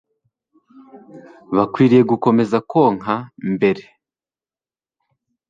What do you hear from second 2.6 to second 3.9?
konka mbere